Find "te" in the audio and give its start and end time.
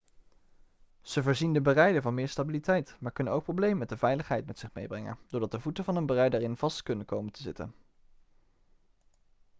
7.31-7.41